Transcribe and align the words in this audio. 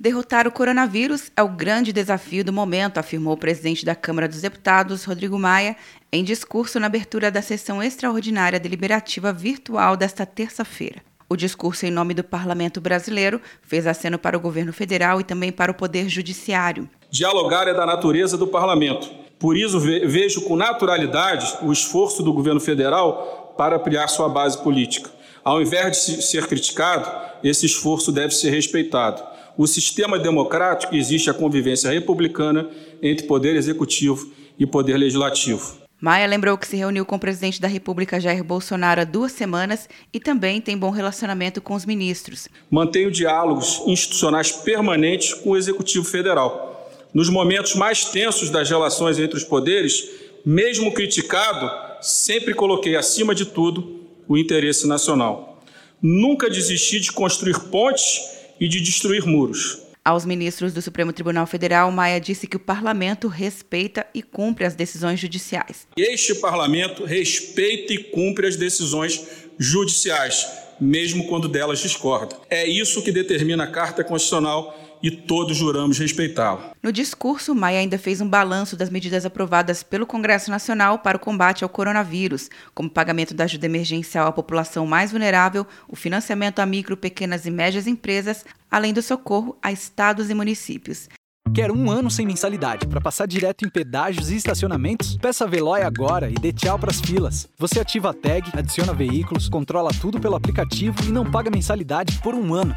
Derrotar 0.00 0.46
o 0.46 0.52
coronavírus 0.52 1.28
é 1.36 1.42
o 1.42 1.48
grande 1.48 1.92
desafio 1.92 2.44
do 2.44 2.52
momento, 2.52 2.98
afirmou 2.98 3.34
o 3.34 3.36
presidente 3.36 3.84
da 3.84 3.96
Câmara 3.96 4.28
dos 4.28 4.40
Deputados, 4.40 5.02
Rodrigo 5.02 5.36
Maia, 5.36 5.74
em 6.12 6.22
discurso 6.22 6.78
na 6.78 6.86
abertura 6.86 7.32
da 7.32 7.42
sessão 7.42 7.82
extraordinária 7.82 8.60
deliberativa 8.60 9.32
virtual 9.32 9.96
desta 9.96 10.24
terça-feira. 10.24 11.02
O 11.28 11.34
discurso 11.34 11.84
em 11.84 11.90
nome 11.90 12.14
do 12.14 12.22
Parlamento 12.22 12.80
brasileiro 12.80 13.40
fez 13.60 13.88
aceno 13.88 14.20
para 14.20 14.36
o 14.36 14.40
governo 14.40 14.72
federal 14.72 15.20
e 15.20 15.24
também 15.24 15.50
para 15.50 15.72
o 15.72 15.74
Poder 15.74 16.08
Judiciário. 16.08 16.88
Dialogar 17.10 17.66
é 17.66 17.74
da 17.74 17.84
natureza 17.84 18.38
do 18.38 18.46
parlamento. 18.46 19.10
Por 19.36 19.56
isso, 19.56 19.80
vejo 19.80 20.42
com 20.42 20.54
naturalidade 20.54 21.58
o 21.60 21.72
esforço 21.72 22.22
do 22.22 22.32
governo 22.32 22.60
federal 22.60 23.52
para 23.58 23.74
ampliar 23.74 24.06
sua 24.06 24.28
base 24.28 24.62
política. 24.62 25.10
Ao 25.42 25.60
invés 25.60 26.06
de 26.06 26.22
ser 26.22 26.46
criticado, 26.46 27.10
esse 27.42 27.66
esforço 27.66 28.12
deve 28.12 28.32
ser 28.32 28.50
respeitado 28.50 29.37
o 29.58 29.66
sistema 29.66 30.16
democrático 30.20 30.94
existe 30.94 31.28
a 31.28 31.34
convivência 31.34 31.90
republicana 31.90 32.70
entre 33.02 33.26
poder 33.26 33.56
executivo 33.56 34.32
e 34.56 34.64
poder 34.64 34.96
legislativo. 34.96 35.76
Maia 36.00 36.28
lembrou 36.28 36.56
que 36.56 36.68
se 36.68 36.76
reuniu 36.76 37.04
com 37.04 37.16
o 37.16 37.18
presidente 37.18 37.60
da 37.60 37.66
República 37.66 38.20
Jair 38.20 38.44
Bolsonaro 38.44 39.00
há 39.00 39.04
duas 39.04 39.32
semanas 39.32 39.88
e 40.12 40.20
também 40.20 40.60
tem 40.60 40.78
bom 40.78 40.90
relacionamento 40.90 41.60
com 41.60 41.74
os 41.74 41.84
ministros. 41.84 42.48
Mantenho 42.70 43.10
diálogos 43.10 43.82
institucionais 43.84 44.52
permanentes 44.52 45.34
com 45.34 45.50
o 45.50 45.56
Executivo 45.56 46.04
Federal. 46.04 46.88
Nos 47.12 47.28
momentos 47.28 47.74
mais 47.74 48.04
tensos 48.04 48.50
das 48.50 48.70
relações 48.70 49.18
entre 49.18 49.36
os 49.36 49.42
poderes, 49.42 50.08
mesmo 50.46 50.94
criticado, 50.94 51.68
sempre 52.00 52.54
coloquei 52.54 52.94
acima 52.94 53.34
de 53.34 53.46
tudo 53.46 54.06
o 54.28 54.38
interesse 54.38 54.86
nacional. 54.86 55.60
Nunca 56.00 56.48
desisti 56.48 57.00
de 57.00 57.10
construir 57.10 57.58
pontes 57.58 58.37
e 58.60 58.68
de 58.68 58.80
destruir 58.80 59.24
muros. 59.26 59.78
Aos 60.04 60.24
ministros 60.24 60.72
do 60.72 60.80
Supremo 60.80 61.12
Tribunal 61.12 61.46
Federal, 61.46 61.90
Maia 61.90 62.18
disse 62.18 62.46
que 62.46 62.56
o 62.56 62.60
parlamento 62.60 63.28
respeita 63.28 64.06
e 64.14 64.22
cumpre 64.22 64.64
as 64.64 64.74
decisões 64.74 65.20
judiciais. 65.20 65.86
Este 65.96 66.34
parlamento 66.36 67.04
respeita 67.04 67.92
e 67.92 67.98
cumpre 67.98 68.46
as 68.46 68.56
decisões 68.56 69.22
judiciais, 69.58 70.46
mesmo 70.80 71.26
quando 71.26 71.46
delas 71.46 71.80
discorda. 71.80 72.36
É 72.48 72.66
isso 72.66 73.02
que 73.02 73.12
determina 73.12 73.64
a 73.64 73.70
Carta 73.70 74.02
Constitucional 74.02 74.87
e 75.02 75.10
todos 75.10 75.56
juramos 75.56 75.98
respeitá-lo. 75.98 76.60
No 76.82 76.92
discurso, 76.92 77.54
Maia 77.54 77.78
ainda 77.78 77.98
fez 77.98 78.20
um 78.20 78.28
balanço 78.28 78.76
das 78.76 78.90
medidas 78.90 79.24
aprovadas 79.24 79.82
pelo 79.82 80.06
Congresso 80.06 80.50
Nacional 80.50 80.98
para 80.98 81.16
o 81.16 81.20
combate 81.20 81.64
ao 81.64 81.70
coronavírus, 81.70 82.48
como 82.74 82.88
o 82.88 82.92
pagamento 82.92 83.34
da 83.34 83.44
ajuda 83.44 83.66
emergencial 83.66 84.26
à 84.26 84.32
população 84.32 84.86
mais 84.86 85.10
vulnerável, 85.10 85.66
o 85.88 85.96
financiamento 85.96 86.60
a 86.60 86.66
micro, 86.66 86.96
pequenas 86.96 87.46
e 87.46 87.50
médias 87.50 87.86
empresas, 87.86 88.44
além 88.70 88.92
do 88.92 89.02
socorro 89.02 89.56
a 89.62 89.72
estados 89.72 90.30
e 90.30 90.34
municípios. 90.34 91.08
Quer 91.54 91.70
um 91.70 91.90
ano 91.90 92.10
sem 92.10 92.26
mensalidade 92.26 92.86
para 92.86 93.00
passar 93.00 93.26
direto 93.26 93.64
em 93.64 93.70
pedágios 93.70 94.30
e 94.30 94.36
estacionamentos? 94.36 95.16
Peça 95.16 95.44
a 95.44 95.46
Veloy 95.48 95.82
agora 95.82 96.30
e 96.30 96.34
dê 96.34 96.52
tchau 96.52 96.78
para 96.78 96.90
as 96.90 97.00
filas. 97.00 97.48
Você 97.58 97.80
ativa 97.80 98.10
a 98.10 98.14
tag, 98.14 98.50
adiciona 98.54 98.92
veículos, 98.92 99.48
controla 99.48 99.90
tudo 100.00 100.20
pelo 100.20 100.36
aplicativo 100.36 100.96
e 101.04 101.10
não 101.10 101.28
paga 101.28 101.50
mensalidade 101.50 102.20
por 102.22 102.34
um 102.34 102.54
ano. 102.54 102.76